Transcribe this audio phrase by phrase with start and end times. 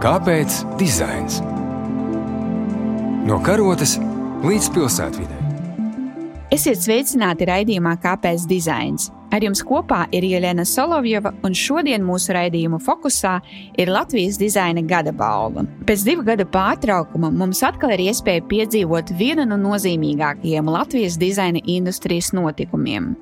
[0.00, 1.42] Kāpēc dizains?
[3.28, 3.98] No karotes
[4.40, 5.40] līdz pilsētvidē.
[6.56, 9.10] Esiet sveicināti raidījumā Kāpēc dizains?
[9.30, 13.36] Ar jums kopā ir Jelena Solovjova, un šodien mūsu raidījuma fokusā
[13.78, 15.62] ir Latvijas dizaina gada balva.
[15.86, 22.32] Pēc divu gadu pārtraukuma mums atkal ir iespēja piedzīvot vienu no nozīmīgākajiem Latvijas dizaina industrijas
[22.34, 23.12] notikumiem.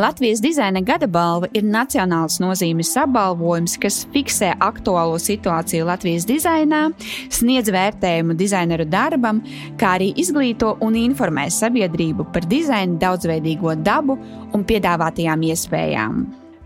[0.00, 6.86] Latvijas dizaina gada balva ir nacionāls nozīmes apbalvojums, kas fiksē aktuālo situāciju Latvijas dizainā,
[7.28, 9.44] sniedz vērtējumu dizaineru darbam,
[9.76, 14.16] kā arī izglīto un informē sabiedrību par dizaina daudzveidīgo dabu
[14.56, 15.49] un piedāvātajām iespējām.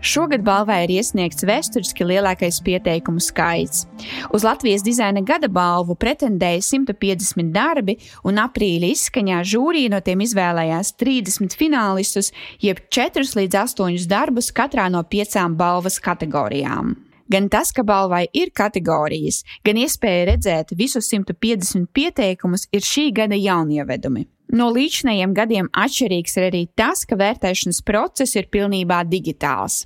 [0.05, 3.87] Šogad balvai ir iesniegts vēsturiski lielākais pieteikumu skaits.
[4.35, 10.93] Uz Latvijas dizaina gada balvu pretendēja 150 darbi, un aprīļa izskaņā žūrija no tiem izvēlējās
[11.01, 12.29] 30 finālistus,
[12.61, 16.93] jeb 4 līdz 8 darbus katrā no piecām balvas kategorijām.
[17.25, 23.41] Gan tas, ka balvai ir kategorijas, gan iespēja redzēt visus 150 pieteikumus, ir šī gada
[23.41, 24.27] jaunievedumi.
[24.53, 29.85] No līdzinējiem gadiem atšķirīgs ir arī tas, ka vērtēšanas process ir pilnībā digitāls.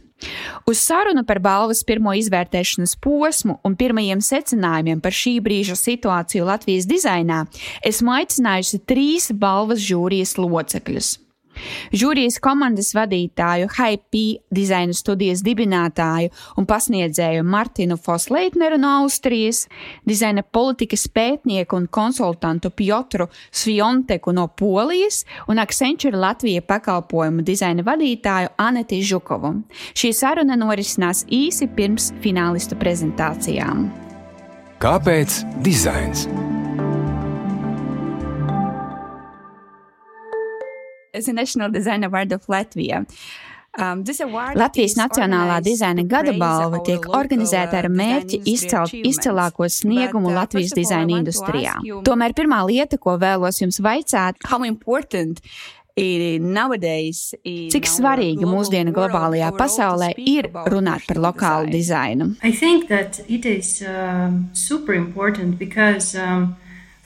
[0.67, 6.89] Uz sarunu par balvas pirmo izvērtēšanas posmu un pirmajiem secinājumiem par šī brīža situāciju Latvijas
[6.89, 7.45] dizainā
[7.87, 11.15] esmu aicinājusi trīs balvas žūrijas locekļus.
[11.93, 14.17] Žūrijas komandas vadītāju, HIP
[14.53, 19.65] dizaina studijas dibinātāju un pasniedzēju Martinu Fosleitneru no Austrijas,
[20.07, 28.53] dizaina politikas pētnieku un konsultantu Piotru Svionteku no Polijas un Accenture Latvija pakalpojumu dizaina vadītāju
[28.57, 29.55] Aneti Žukovu.
[29.97, 33.89] Šī saruna norisinās īsi pirms finālistu prezentācijām.
[34.79, 36.27] Kāpēc dizains?
[44.57, 51.77] Latvijas Nacionālā dizaina gada balva tiek organizēta ar mērķi izcelt izcilāko sniegumu Latvijas dizaina industrijā.
[52.07, 54.41] Tomēr pirmā lieta, ko vēlos jums vaicāt,
[57.73, 62.33] Cik svarīgi mūsdienu globālajā pasaulē ir runāt par lokālu dizainu?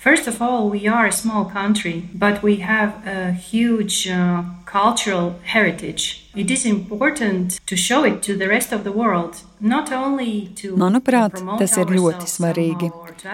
[0.04, 5.36] First of all, we are a small country, but we have a huge uh, cultural
[5.44, 6.20] heritage.
[6.36, 9.36] It is important to show it to the rest of the world.
[10.84, 12.90] Manuprāt, tas ir ļoti svarīgi.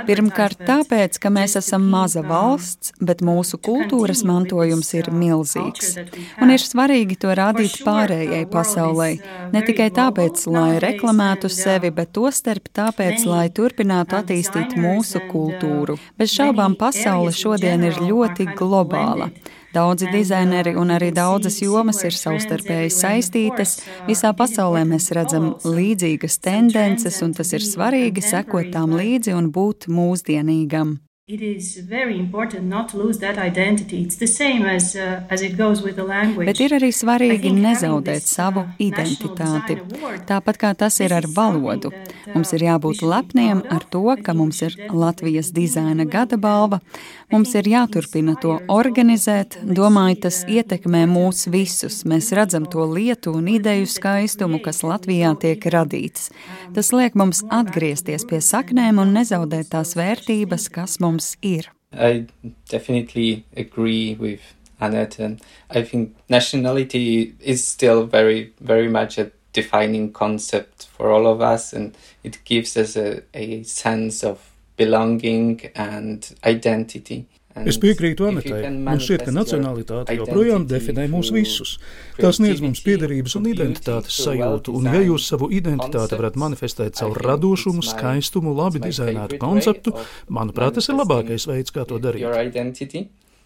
[0.06, 5.96] Pirmkārt, tāpēc, ka mēs esam maza valsts, bet mūsu kultūras mantojums ir milzīgs.
[6.44, 9.10] Un ir svarīgi to rādīt pārējai pasaulē.
[9.56, 15.96] Ne tikai tāpēc, lai reklamētu sevi, bet tostarp tāpēc, lai turpinātu attīstīt mūsu kultūru.
[16.20, 19.32] Bez šaubām pasaule šodien ir ļoti globāla.
[19.74, 23.76] Daudzi dizaineri un arī daudzas jomas ir savstarpēji saistītas.
[24.08, 29.90] Visā pasaulē mēs redzam līdzīgas tendences, un tas ir svarīgi sekot tām līdzi un būt
[29.94, 30.98] mūsdienīgam.
[31.30, 34.02] It is very important not to lose that identity.
[34.02, 36.48] It's the same as, uh, as it goes with the language.
[36.50, 39.78] Bet ir arī svarīgi nezaudēt this, savu uh, identitāti.
[40.26, 41.92] Tāpat kā tas ir ar valodu.
[41.94, 46.82] Uh, mums ir jābūt lepniem ar to, ka mums ir Latvijas dizaina gada balva.
[47.30, 49.60] Mums ir jāturpina to organizēt.
[49.62, 52.00] Domāju, tas ietekmē mūs visus.
[52.10, 56.32] Mēs redzam to lietu un ideju skaistumu, kas Latvijā tiek radīts.
[56.74, 61.70] Tas liek mums atgriezties pie saknēm un nezaudēt tās vērtības, kas mums ir.
[61.94, 62.26] I
[62.70, 64.42] definitely agree with
[64.80, 71.28] Annette, and I think nationality is still very, very much a defining concept for all
[71.28, 74.49] of us, and it gives us a, a sense of
[74.80, 77.26] belonging and identity.
[77.68, 78.70] Es piekrītu Anetai.
[78.72, 81.74] Man šķiet, ka nacionalitāte joprojām definē mūs visus.
[82.20, 87.20] Tā sniedz mums piederības un identitātes sajūtu, un ja jūs savu identitāti varat manifestēt caur
[87.26, 89.96] radošumu, skaistumu, labi dizainētu konceptu,
[90.30, 92.30] manuprāt, tas ir labākais veids, kā to darīt.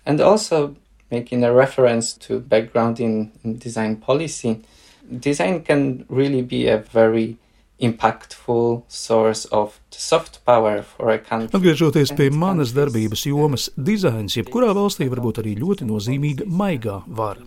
[0.05, 0.75] And also
[1.09, 4.59] making a reference to background in, in design policy,
[5.09, 7.37] design can really be a very
[7.83, 11.51] impactful source of soft power for a country.
[11.53, 17.43] Atgriežoties pie manas darbības jomas, dizains jebkurā valstī var būt arī ļoti nozīmīga maigā vara.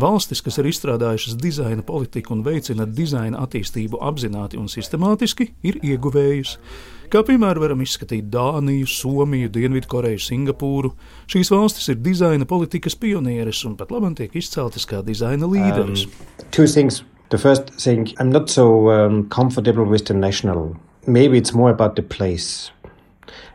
[0.00, 6.56] Valstis, kas ir izstrādājušas dizaina politiku un veicina dizaina attīstību apzināti un sistemātiski, ir ieguvējusi.
[7.08, 10.90] Kā piemēru varam izskatīt Dāniju, Somiju, Dienvidkoreju, Singapūru.
[11.32, 16.04] Šīs valstis ir dizaina politikas pionieres un pat labam tiek izceltas kā dizaina līderis.
[16.04, 20.78] Um, The first thing, I'm not so um, comfortable with the national.
[21.06, 22.70] Maybe it's more about the place,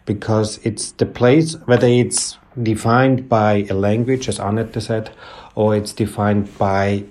[0.06, 5.10] because it's the place, whether it's defined by a language, as Annette said,
[5.56, 7.04] or it's defined by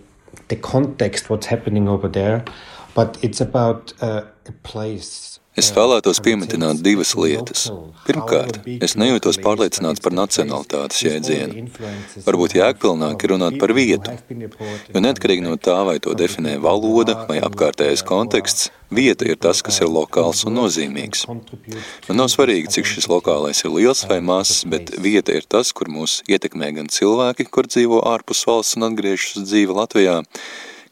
[0.49, 2.45] the context, what's happening over there,
[2.95, 5.41] but it's about uh, a place.
[5.53, 7.67] Es vēlētos pieminēt divas lietas.
[8.07, 11.67] Pirmkārt, es nejūtos pārliecināts par nacionalitātes jēdzienu.
[12.25, 17.37] Varbūt jēgpilnāk ir runāt par vietu, jo neatkarīgi no tā, vai to definē valoda vai
[17.45, 21.27] apkārtējais konteksts, vieta ir tas, kas ir lokāls un nozīmīgs.
[21.29, 25.93] Man nav svarīgi, cik šis lokālais ir liels vai mazs, bet vieta ir tas, kur
[25.93, 30.23] mūs ietekmē gan cilvēki, kur dzīvo ārpus valsts un atgriežas uz dzīvi Latvijā,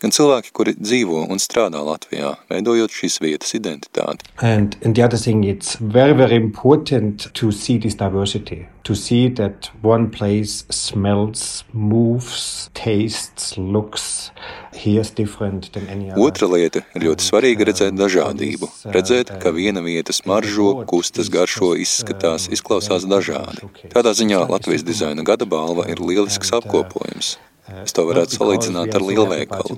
[0.00, 4.28] gan cilvēki, kuri dzīvo un strādā Latvijā, veidojot šīs vietas identitāti.
[4.40, 9.28] And, and the other thing, it's very, very important to see this diversity, to see
[9.40, 14.30] that one place smells, moves, tastes, looks,
[14.72, 16.22] hears different than any other.
[16.22, 22.48] Otra lieta ir ļoti svarīga redzēt dažādību, redzēt, ka viena vieta smaržo, kustas, garšo, izskatās,
[22.52, 23.68] izklausās dažādi.
[23.92, 27.36] Tādā ziņā Latvijas dizaina gada balva ir lielisks apkopojums.
[27.84, 29.76] Es to varētu salīdzināt ar lielveikalu.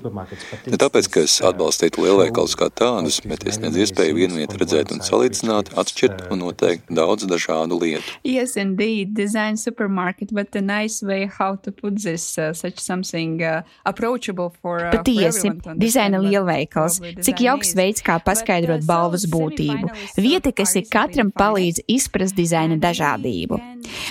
[0.67, 4.93] Ne tāpēc, ka es atbalstītu lielveikalus kā tādus, bet es nedz iespēju vienu vietu redzēt
[4.95, 8.17] un salīdzināt, atšķirt un noteikt daudz dažādu lietu.
[8.27, 13.41] Yes, indeed, design supermarket, but a nice way how to put this uh, such something
[13.43, 14.85] uh, approachable for.
[14.85, 16.99] Uh, Patiesi, dizaina lielveikals.
[17.23, 19.91] Cik jauks veids, kā paskaidrot balvas būtību.
[20.17, 23.59] Vieta, kas ik katram palīdz izprast dizaina dažādību.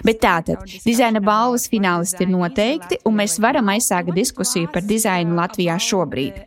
[0.07, 5.79] Bet tātad, dizaina balvas finālisti ir noteikti, un mēs varam aizsākt diskusiju par dizainu Latvijā
[5.83, 6.39] šobrīd.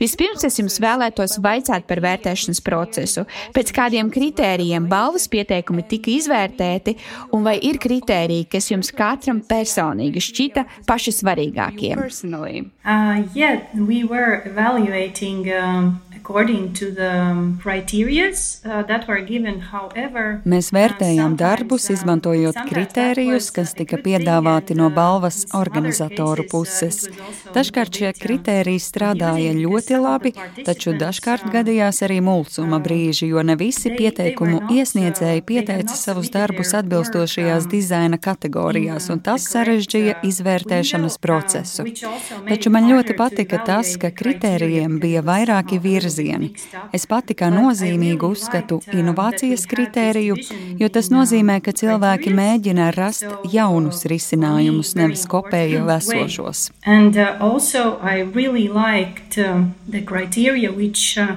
[0.00, 3.26] Vispirms es jums vēlētos vaicāt par vērtēšanas procesu,
[3.56, 6.96] pēc kādiem kritērijiem balvas pieteikumi tika izvērtēti,
[7.32, 11.94] un vai ir kritēriji, kas jums katram personīgi šķita paši svarīgākie?
[12.84, 19.60] Uh, yeah, we were evaluating um, according to the um, criterias uh, that were given.
[19.72, 26.61] However, Mēs vērtējām darbus, um, izmantojot kritērijus, kas tika piedāvāti no balvas organizatoru puses.
[27.54, 30.32] Dažkārt šie kritēriji strādāja ļoti labi,
[30.66, 37.68] taču dažkārt gadījās arī mulsuma brīži, jo ne visi pieteikumu iesniedzēji pieteica savus darbus atbilstošajās
[37.70, 41.86] dizaina kategorijās, un tas sarežģīja izvērtēšanas procesu.
[42.48, 46.52] Taču man ļoti patika tas, ka kritērijiem bija vairāki virzieni.
[46.94, 50.38] Es pati kā nozīmīgu uzskatu inovācijas kritēriju,
[50.80, 55.84] jo tas nozīmē, ka cilvēki mēģina rast jaunus risinājumus, nevis kopē jau
[56.84, 61.36] And, uh, also, I really liked um, the criteria which uh,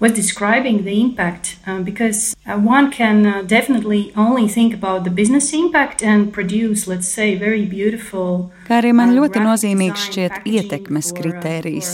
[0.00, 5.10] was describing the impact uh, because uh, one can uh, definitely only think about the
[5.10, 8.52] business impact and produce, let's say, very beautiful.
[8.64, 11.90] Kā arī man ļoti nozīmīgs šķiet ietekmes kritērijs.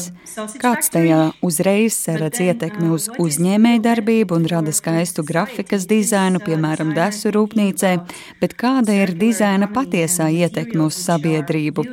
[0.62, 7.32] Kāds tajā uzreiz saredz ietekmi uz uzņēmēju darbību un rada skaistu grafikas dizainu, piemēram, desu
[7.34, 7.90] rūpnīcē,
[8.38, 11.84] bet kāda ir dizaina patiesā ietekme uz sabiedrību?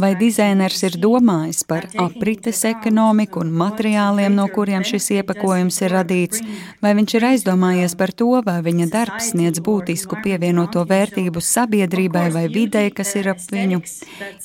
[0.00, 6.40] Vai dizainers ir domājis par aprites ekonomiku un materiāliem, no kuriem šis iepakojums ir radīts,
[6.80, 12.48] vai viņš ir aizdomājies par to, vai viņa darbs sniedz būtisku pievienoto vērtību sabiedrībai vai
[12.48, 13.82] videi, kas ir ap viņu?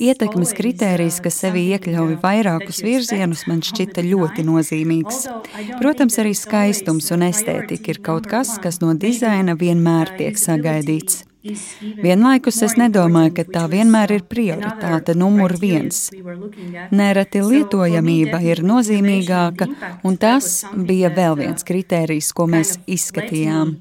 [0.01, 5.23] Ietekmes kritērijs, kas sevī iekļauj vairākus virzienus, man šķita ļoti nozīmīgs.
[5.79, 11.23] Protams, arī skaistums un estētika ir kaut kas, kas no dizaina vienmēr tiek sagaidīts.
[12.03, 16.07] Vienlaikus es nedomāju, ka tā vienmēr ir prioritāte numur viens.
[16.91, 19.69] Nereti lietojamība ir nozīmīgāka,
[20.03, 23.77] un tas bija vēl viens kritērijs, ko mēs izskatījām.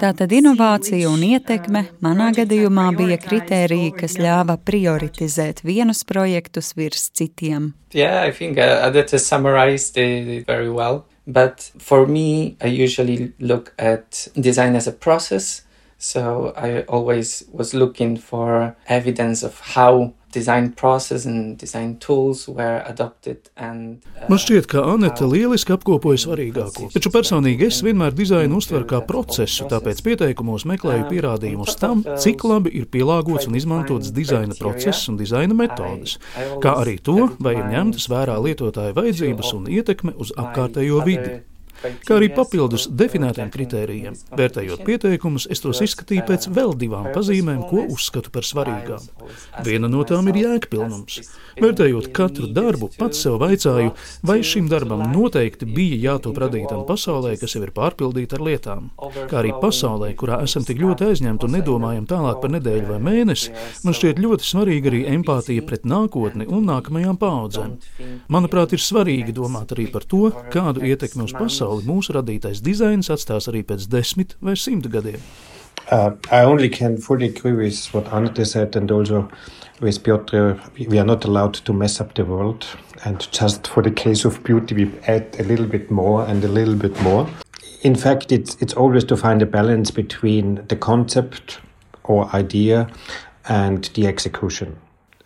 [0.00, 7.74] Tātad inovācija un ietekme manā gadījumā bija kritēriji, kas ļāva prioritizēt vienus projektus virs citiem.
[7.92, 11.04] Yeah, I think uh, Adete summarized it very well.
[11.26, 15.62] But for me, I usually look at design as a process.
[15.98, 22.82] So I always was looking for evidence of how design process and design tools were
[22.86, 23.50] adopted.
[23.56, 26.90] And, uh, Man šķiet, ka Anete lieliski apkopoja svarīgāko.
[26.94, 32.74] Taču personīgi es vienmēr dizainu uztveru kā procesu, tāpēc pieteikumos meklēju pierādījumus tam, cik labi
[32.80, 36.18] ir pielāgots un izmantots dizaina process un dizaina metodes,
[36.62, 41.40] kā arī to, vai ir ņemtas vērā lietotāja vajadzības un ietekme uz apkārtējo vidi
[42.06, 44.16] kā arī papildus definētiem kritērijiem.
[44.36, 49.06] Vērtējot pieteikumus, es tos izskatīju pēc vēl divām pazīmēm, ko uzskatu par svarīgām.
[49.66, 51.20] Viena no tām ir jēgpilnums.
[51.60, 53.94] Vērtējot katru darbu, pats sev vaicāju,
[54.26, 58.90] vai šim darbam noteikti bija jātop radītam pasaulē, kas jau ir pārpildīta ar lietām.
[59.30, 63.54] Kā arī pasaulē, kurā esam tik ļoti aizņemti un nedomājam tālāk par nedēļu vai mēnesi,
[63.84, 67.76] man šķiet ļoti svarīga arī empātija pret nākotni un nākamajām paudzēm.
[68.32, 71.69] Manuprāt, ir svarīgi domāt arī par to, kādu ietekmi uz pasauli
[75.90, 79.28] Uh, I only can fully agree with what Annette said and also
[79.80, 80.52] with Piotr.
[80.78, 82.66] We are not allowed to mess up the world.
[83.04, 86.48] And just for the case of beauty, we add a little bit more and a
[86.48, 87.28] little bit more.
[87.82, 91.60] in fact, it's, it's always to find a balance between the concept
[92.04, 92.90] or idea
[93.48, 94.76] and the execution.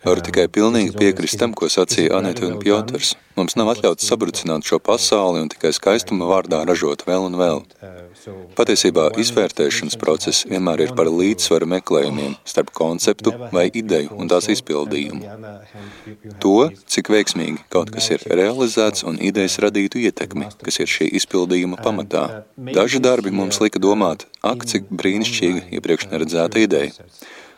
[0.05, 3.15] Varu tikai pilnīgi piekrist tam, ko sacīja Anita un Piotrs.
[3.35, 7.63] Mums nav atļauts sabrucināt šo pasauli un tikai skaistuma vārdā ražot vēl un vēl.
[8.57, 15.25] Patiesībā izvērtēšanas process vienmēr ir par līdzsvaru meklējumiem starp konceptu vai ideju un tās izpildījumu.
[16.45, 16.55] To,
[16.95, 22.25] cik veiksmīgi kaut kas ir realizēts un idejas radītu ietekmi, kas ir šī izpildījuma pamatā.
[22.77, 26.93] Daži darbi mums lika domāt, ak, cik brīnišķīga iepriekš neredzēta ideja.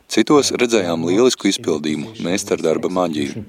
[0.08, 3.44] Citos redzējām lielisku izpildījumu, meistardarba maģiju.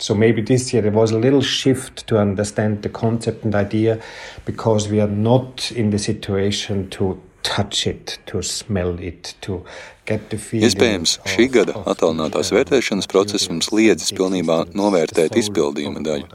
[0.00, 3.98] So maybe this year there was a little shift to understand the concept and idea
[4.46, 9.62] because we are not in the situation to touch it, to smell it, to
[10.06, 10.70] get the feeling.
[10.70, 16.32] Iespējams, šī gada attālinātās vērtēšanas process mums liedzis pilnībā novērtēt izpildījuma daļu.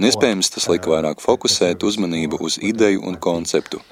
[0.00, 3.82] Un iespējams tas lika vairāk fokusēt uzmanību uz ideju un konceptu,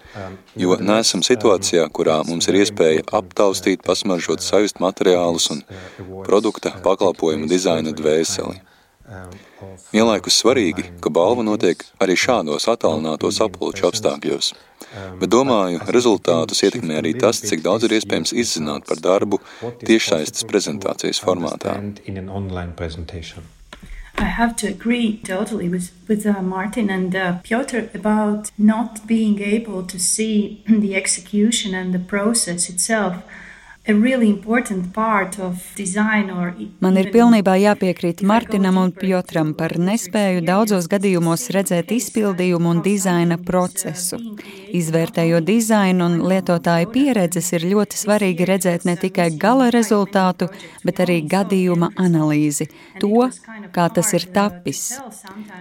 [0.56, 5.60] jo neesam situācijā, kurā mums ir iespēja aptaustīt, pasmaržot sajust materiālus un
[6.24, 8.56] produkta pakalpojumu dizaina dvēseli.
[9.92, 14.50] Vienlaikus svarīgi, ka balva notiek arī šādos attālinātos apulču apstākļos.
[15.20, 19.42] Bet domāju, rezultātus ietekmē arī tas, cik daudz ir iespējams izzināt par darbu
[19.84, 21.76] tiešsaistes prezentācijas formātā.
[24.20, 29.40] I have to agree totally with with uh, Martin and uh, Piotr about not being
[29.40, 33.22] able to see the execution and the process itself.
[36.84, 43.38] Man ir pilnībā jāpiekrīt Martinam un Piotram par nespēju daudzos gadījumos redzēt izpildījumu un dizaina
[43.40, 44.20] procesu.
[44.76, 50.50] Izvērtējot dizainu un lietotāju pieredzes, ir ļoti svarīgi redzēt ne tikai gala rezultātu,
[50.84, 52.68] bet arī gadījuma analīzi,
[53.00, 53.30] to,
[53.72, 54.98] kā tas ir tapis.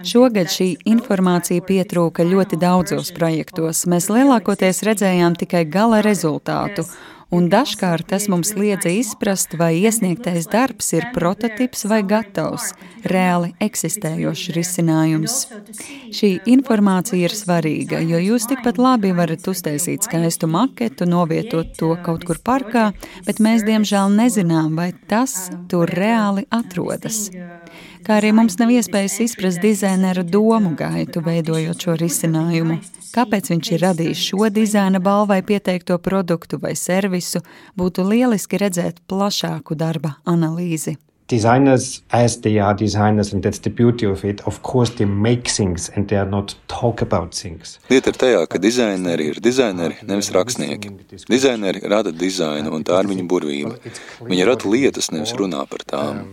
[0.04, 3.86] Šogad šī informācija pietrūka ļoti daudzos projektos.
[3.88, 6.84] Mēs lielākoties redzējām tikai gala rezultātu
[7.34, 12.72] un dažkārt tas mums liedza izprast, vai iesniegtais darbs ir prototyps vai gatavs,
[13.08, 15.36] reāli eksistējošs risinājums.
[16.14, 22.24] Šī informācija ir svarīga, jo jūs tikpat labi varat uztaisīt skaistu maketu, novietot to kaut
[22.28, 22.90] kur parkā,
[23.28, 27.26] bet mēs diemžēl nezinām, vai tas tur reāli atrodas
[28.08, 32.78] kā arī mums nav iespējas izprast dizaineru domu gaitu, veidojot šo risinājumu.
[33.12, 37.42] Kāpēc viņš ir radījis šo dizaina balvai pieteikto produktu vai servisu,
[37.76, 40.96] būtu lieliski redzēt plašāku darba analīzi.
[41.28, 45.46] Designers, as they are designers, and that's the beauty of it, of course, they make
[45.46, 47.76] things and they are not talk about things.
[47.92, 50.94] Lieta ir tajā, ka dizaineri ir dizaineri, nevis rakstnieki.
[51.28, 53.76] Dizaineri rada dizainu, un tā ir viņa burvība.
[54.24, 56.24] Viņi rada lietas, nevis runā par tām.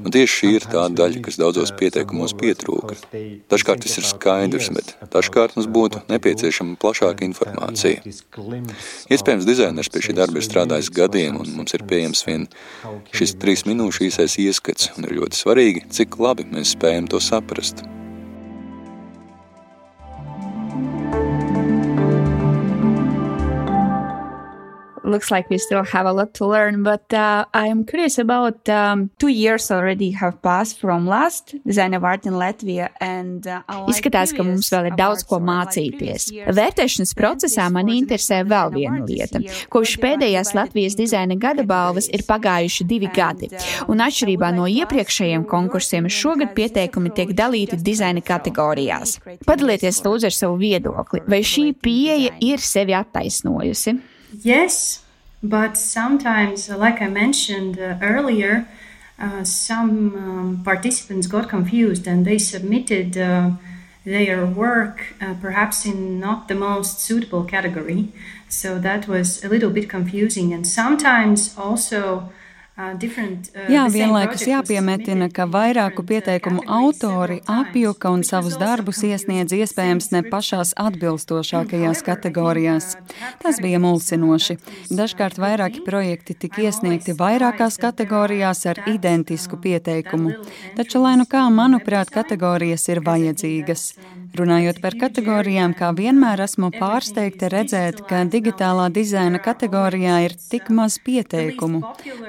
[0.00, 2.96] Un tieši šī ir tā daļa, kas daudzos pieteikumos pietrūka.
[3.52, 8.02] Dažkārt tas ir skaidrs, bet dažkārt mums būtu nepieciešama plašāka informācija.
[9.12, 12.48] Iespējams, dizainers pie šī darba ir strādājis gadiem, un mums ir pieejams vien
[13.16, 17.84] šis trīs minūšu īsais ieskats, un ir ļoti svarīgi, cik labi mēs spējam to saprast.
[25.10, 29.10] Looks like we still have a lot to learn, but uh, I'm curious about um,
[29.18, 32.90] two years already have passed from last Design of Art in Latvia.
[33.00, 36.30] And, uh, Izskatās, ka mums vēl ir daudz ko mācīties.
[36.54, 39.42] Vērtēšanas procesā mani interesē vēl viena lieta.
[39.72, 43.50] Kopš pēdējās Latvijas dizaina gada balvas ir pagājuši divi gadi,
[43.90, 49.18] un atšķirībā no iepriekšējiem konkursiem šogad pieteikumi tiek dalīti dizaina kategorijās.
[49.46, 53.98] Padalieties lūdzu ar savu viedokli, vai šī pieeja ir sevi attaisnojusi?
[54.32, 55.02] Yes,
[55.42, 58.68] but sometimes, uh, like I mentioned uh, earlier,
[59.18, 63.16] uh, some um, participants got confused and they submitted
[64.04, 68.08] their work uh, perhaps in not the most suitable category.
[68.48, 70.52] So that was a little bit confusing.
[70.52, 72.32] And sometimes also
[73.70, 80.72] Jā, vienlaikus jāpiemetina, ka vairāku pieteikumu autori apjuka un savus darbus iesniedz iespējams ne pašās
[80.80, 82.94] atbilstošākajās kategorijās.
[83.42, 84.58] Tas bija mulsinoši.
[84.90, 90.38] Dažkārt vairāki projekti tika iesniegti vairākās kategorijās ar identisku pieteikumu.
[90.78, 93.92] Taču, lai nu kā, manuprāt, kategorijas ir vajadzīgas.
[94.30, 101.00] Runājot par kategorijām, kā vienmēr esmu pārsteigta redzēt, ka digitālā dizaina kategorijā ir tik maz
[101.02, 101.80] pieteikumu.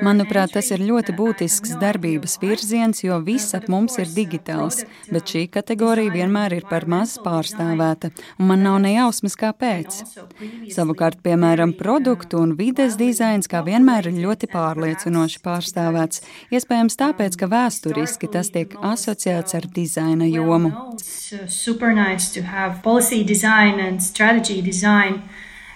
[0.01, 4.81] Manuprāt, tas ir ļoti būtisks darbības virziens, jo viss ap mums ir digitāls,
[5.12, 8.10] bet šī kategorija vienmēr ir par maz pārstāvēta,
[8.41, 10.01] un man nav nejausmas, kāpēc.
[10.74, 17.51] Savukārt, piemēram, produktu un vides dizains kā vienmēr ir ļoti pārliecinoši pārstāvēts, iespējams tāpēc, ka
[17.53, 20.74] vēsturiski tas tiek asociēts ar dizaina jomu.
[21.51, 25.24] Super super nice to have policy design and strategy design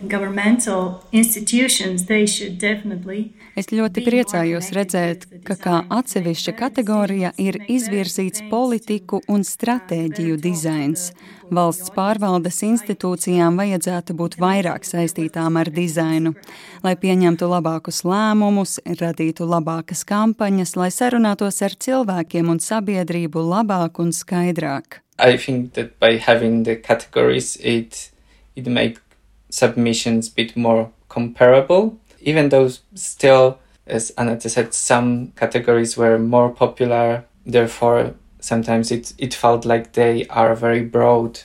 [0.08, 8.44] governmental institutions, they should definitely Es ļoti priecājos redzēt, ka kā atsevišķa kategorija ir izvirzīts
[8.52, 11.14] politiku un stratēģiju dizains.
[11.54, 16.34] Valsts pārvaldes institūcijām vajadzētu būt vairāk saistītām ar dizainu,
[16.82, 24.10] lai pieņemtu labākus lēmumus, radītu labākas kampaņas, lai sarunātos ar cilvēkiem un sabiedrību labāk un
[24.10, 25.02] skaidrāk.
[25.20, 28.10] I think that by having the categories, it,
[28.56, 29.02] it makes
[29.50, 36.50] submissions a bit more comparable, even though still, as Anata said, some categories were more
[36.50, 37.24] popular.
[37.46, 41.42] Therefore, sometimes it, it felt like they are very broad.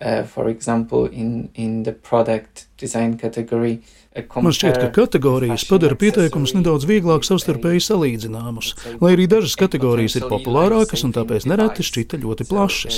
[0.00, 6.50] Uh, for example, in, in the product design category, Man šķiet, ka kategorijas padara pieteikumus
[6.56, 12.46] nedaudz vieglāk savstarpēji salīdzināmus, lai arī dažas kategorijas ir populārākas un tāpēc nereti šķita ļoti
[12.50, 12.96] plašas.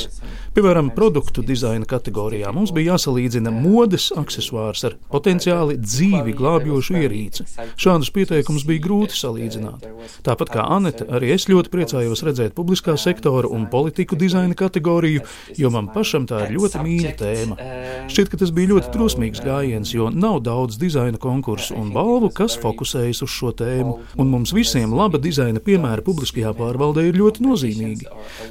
[0.57, 7.45] Piemēram, produktu dizaina kategorijā mums bija jāsalīdzina modes accessoārs ar potenciāli dzīvi glābjošu ierīci.
[7.77, 9.85] Šādus pieteikumus bija grūti salīdzināt.
[10.25, 15.29] Tāpat kā Anete, arī es ļoti priecājos redzēt publiskā sektora un politiku dizaina kategoriju,
[15.61, 17.61] jo man pašam tā ir ļoti mīļa tēma.
[18.09, 22.31] Šķiet, ka tas bija ļoti drosmīgs gājiens, jo nav daudz dizaina dizaina konkursu un balvu,
[22.31, 23.95] kas fokusējas uz šo tēmu.
[24.21, 28.07] Un mums visiem laba dizaina piemēra publiskajā pārvaldē ir ļoti nozīmīgi.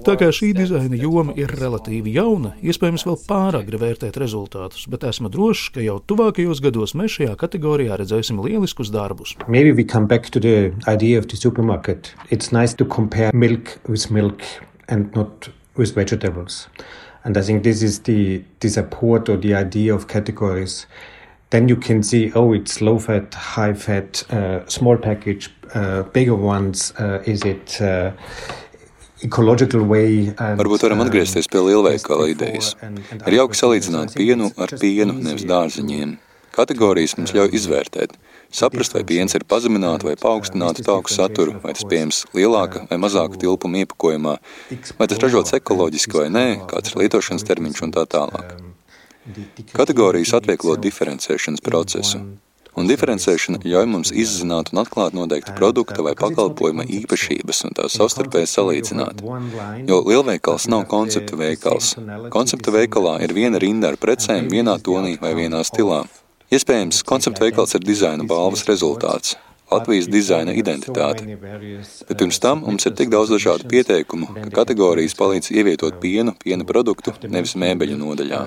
[0.05, 5.31] Tā kā šī dizaina joma ir relatīvi jauna, iespējams vēl pāragri vērtēt rezultātus, bet esmu
[5.31, 9.37] drošs, ka jau tuvākajos gados mēs šajā kategorijā redzēsim lieliskus darbus.
[12.51, 12.75] Nice
[15.77, 16.67] with vegetables.
[17.23, 20.85] And I think this is the, the support or the idea of categories.
[21.51, 26.35] Then you can see, oh, it's low fat, high fat, uh, small package, uh, bigger
[26.35, 26.93] ones.
[26.97, 28.11] Uh, is it uh,
[29.21, 30.33] ecological way?
[30.39, 32.73] And, Varbūt varam um, atgriezties pie lielveikala idejas.
[33.27, 36.17] Ir jauki salīdzināt pienu ar pienu, nevis dārziņiem.
[36.51, 38.17] Kategorijas mums ļauj izvērtēt,
[38.51, 43.39] saprast, vai piens ir pazemināta vai paaugstināta tauku saturu, vai tas pieejams lielāka vai mazāka
[43.39, 44.35] tilpuma iepakojumā,
[44.99, 48.70] vai tas ražots ekoloģiski vai nē, kāds ir lietošanas termiņš un tā tālāk.
[49.71, 52.21] Kategorijas atvieglo diferencēšanas procesu,
[52.73, 58.49] un diferencēšana ļauj mums izzināt un atklāt noteikta produkta vai pakalpojuma īpašības un tās savstarpēji
[58.49, 59.21] salīdzināt.
[59.89, 61.93] Jo lielveikals nav koncepta veikals.
[62.33, 66.01] Koncepta veikalā ir viena rinda ar precēm vienā tonī vai vienā stilā.
[66.51, 69.37] Iespējams, koncepta veikals ir dizaina balvas rezultāts.
[69.71, 71.23] Latvijas dizaina identitāte.
[72.09, 76.67] Bet pirms tam mums ir tik daudz dažādu pieteikumu, ka kategorijas palīdz ievietot pienu, piena
[76.67, 78.41] produktu, nevis mēbeļu nodaļā.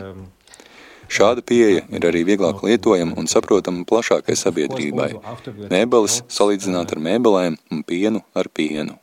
[1.15, 5.13] Šāda pieeja ir arī vieglāk lietojama un saprotama plašākai sabiedrībai.
[5.71, 8.99] Mēbeles salīdzināt ar mēbelēm un pienu ar pienu.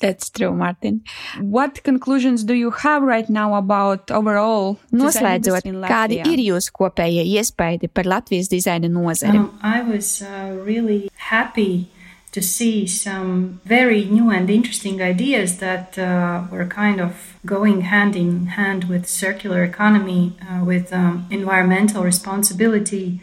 [0.00, 1.02] That's true, Martin.
[1.38, 4.78] What conclusions do you have right now about overall?
[4.96, 9.36] Noslēdzot, kādi ir jūsu kopējie iespaidi par Latvijas dizaina nozari?
[9.36, 11.90] Um, I was uh, really happy
[12.32, 18.14] to see some very new and interesting ideas that uh, were kind of going hand
[18.14, 23.20] in hand with circular economy, uh, with um, environmental responsibility.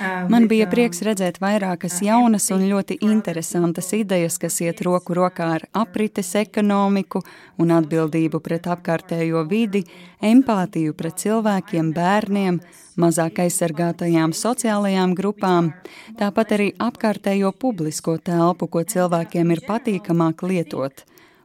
[0.00, 5.14] Uh, Man bija um, prieks redzēt vairākas jaunas un ļoti interesantas idejas, kas iet roku
[5.14, 7.22] rokā ar aprites ekonomiku
[7.62, 9.84] un atbildību pret apkārtējo vidi,
[10.18, 12.58] empātiju pret cilvēkiem, bērniem,
[12.98, 15.70] mazāk aizsargātajām sociālajām grupām,
[16.18, 21.04] tāpat arī apkārtējo publisko telpu, ko cilvēkiem ir patīkamāk lietot.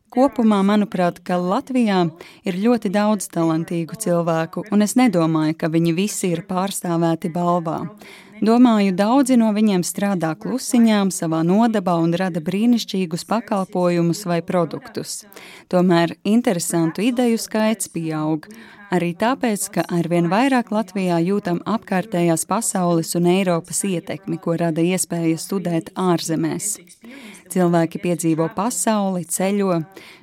[0.09, 1.99] Kopumā, manuprāt, ka Latvijā
[2.41, 7.83] ir ļoti daudz talantīgu cilvēku, un es nedomāju, ka viņi visi ir pārstāvēti balvā.
[8.39, 15.25] Domāju, daudzi no viņiem strādā klusiņām savā nodabā un rada brīnišķīgus pakalpojumus vai produktus.
[15.67, 18.47] Tomēr interesantu ideju skaits pieaug.
[18.95, 25.37] Arī tāpēc, ka arvien vairāk Latvijā jūtam apkārtējās pasaules un Eiropas ietekmi, ko rada iespēja
[25.37, 26.77] studēt ārzemēs.
[27.49, 29.79] Cilvēki piedzīvo pasauli, ceļo.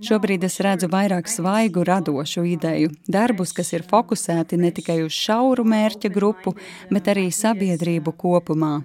[0.06, 5.64] Šobrīd es redzu vairāk svaigu, radošu ideju, darbus, kas ir fokusēti ne tikai uz šauru
[5.66, 6.54] mērķa grupu,
[6.92, 8.76] bet arī sabiedrību kopumā.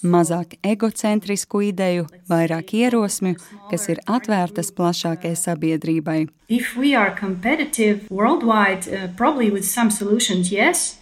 [0.00, 3.36] Mazāk egocentrisku ideju, vairāk ierosmju,
[3.68, 6.22] kas ir atvērtas plašākai sabiedrībai.
[6.48, 10.96] If we are competitive worldwide, uh, probably with some solutions, yes.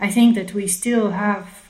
[0.00, 1.69] I think that we still have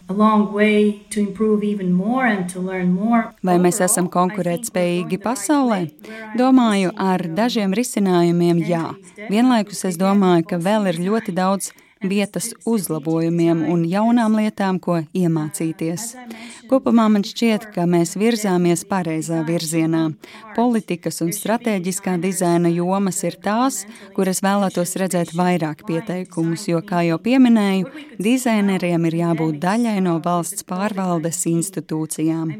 [3.47, 5.85] Vai mēs esam konkurētspējīgi pasaulē?
[6.39, 8.89] Domāju, ar dažiem risinājumiem jā.
[9.31, 16.15] Vienlaikus es domāju, ka vēl ir ļoti daudz vietas uzlabojumiem un jaunām lietām, ko iemācīties.
[16.71, 20.07] Kopumā man šķiet, ka mēs virzāmies pareizā virzienā.
[20.57, 23.83] Politikas un strateģiskā dizaina jomas ir tās,
[24.17, 30.65] kuras vēlētos redzēt vairāk pieteikumus, jo, kā jau pieminēju, dizaineriem ir jābūt daļai no valsts
[30.65, 32.57] pārvaldes institūcijām.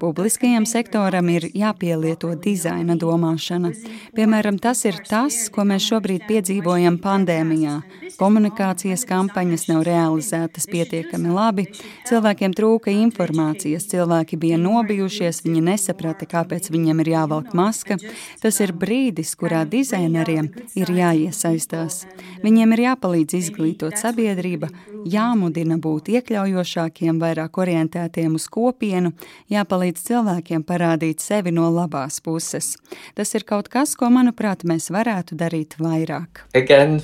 [0.00, 3.68] Publiskajam sektoram ir jāpielieto dizaina domāšana.
[4.16, 7.74] Piemēram, tas ir tas, ko mēs šobrīd piedzīvojam pandēmijā.
[8.16, 11.66] Komunikācijas kampaņas nav realizētas pietiekami labi,
[12.08, 17.98] cilvēkiem trūka informācijas, cilvēki bija nobijušies, viņi nesaprata, kāpēc viņiem ir jāvelk maska.
[18.40, 20.48] Tas ir brīdis, kurā dizaineriem
[20.80, 22.06] ir jāiesaistās.
[22.40, 24.72] Viņiem ir jāpalīdz izglītot sabiedrība,
[25.04, 29.12] jāmudina būt iekļaujošākiem, vairāk orientētiem uz kopienu,
[29.52, 32.76] jāpalīdz palīdz cilvēkiem parādīt sevi no labās puses.
[33.14, 36.46] Tas ir kaut kas, ko, manuprāt, mēs varētu darīt vairāk.
[36.54, 37.02] Again,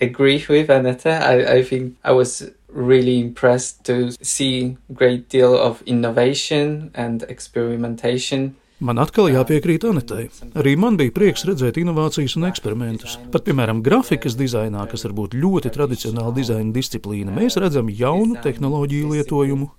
[0.00, 1.20] agree with Aneta.
[1.24, 8.56] I, I think I was really impressed to see great deal of innovation and experimentation.
[8.78, 10.28] Man atkal jāpiekrīt Anetai.
[10.54, 13.16] Arī man bija prieks redzēt inovācijas un eksperimentus.
[13.32, 19.72] Pat, piemēram, grafikas dizainā, kas varbūt ļoti tradicionāla dizaina disciplīna, mēs redzam jaunu tehnoloģiju lietojumu,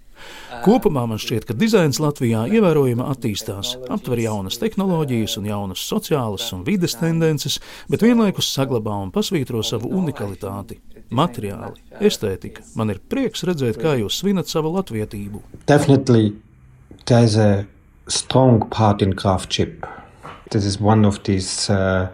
[0.66, 6.66] Kopumā man šķiet, ka dizains Latvijā ievērojami attīstās, aptver jaunas tehnoloģijas un jaunas sociālas un
[6.68, 10.80] vides tendences, bet vienlaikus saglabā un pasvītro savu unikalitāti.
[11.10, 12.62] Materiāli, estētika.
[12.78, 15.42] Man ir prieks redzēt, kā jūs svinat savu latvietību.
[15.66, 16.36] Definitely,
[17.06, 17.66] there's a
[18.08, 19.86] strong part in craftsmanship.
[20.52, 22.10] This is one of these uh,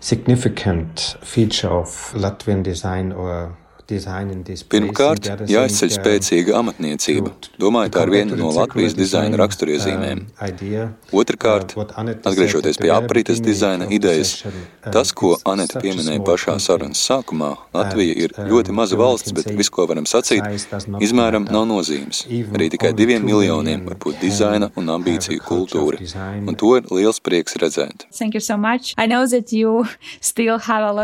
[0.00, 7.34] significant feature of Latvian design or Pirmkārt, jāizceļ spēcīga amatniecība.
[7.60, 10.22] Domāju, tā ir viena no Latvijas dizaina raksturiezīmēm.
[10.24, 14.54] Um, Otrakārt, uh, atgriežoties pie aprites dizaina idejas, uh,
[14.94, 19.72] tas, ko Anita pieminēja pašā sarunas sākumā, Latvija ir um, ļoti maza valsts, bet viss,
[19.74, 20.40] ko varam sacīt,
[21.04, 22.24] izmēram nav nozīmes.
[22.56, 26.00] Arī tikai diviem miljoniem var būt dizaina un ambīciju kultūra.
[26.40, 28.08] Un to ir liels prieks redzēt.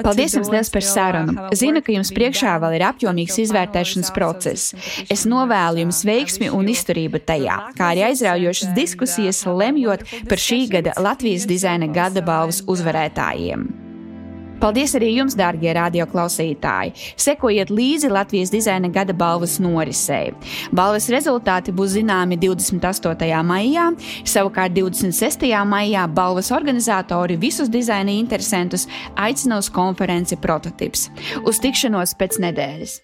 [0.00, 1.48] Paldies jums liels par sarunu.
[1.60, 4.74] Zinu, ka jums priekšā vēl vēl ir apjomīgs izvērtēšanas process.
[5.10, 10.94] Es novēlu jums veiksmi un izturību tajā, kā arī aizraujošas diskusijas lemjot par šī gada
[11.00, 13.89] Latvijas dizaina gada balvas uzvarētājiem.
[14.60, 16.92] Paldies arī jums, dārgie radioklausītāji!
[17.20, 20.34] Sekojiet līdzi Latvijas dizaina gada balvas norisei.
[20.76, 23.42] Balvas rezultāti būs zināmi 28.
[23.50, 23.88] maijā,
[24.28, 25.48] savukārt 26.
[25.64, 31.08] maijā balvas organizatori visus dizaina interesantus aicina uz konferenci Prototyps.
[31.44, 33.00] Uz tikšanos pēc nedēļas!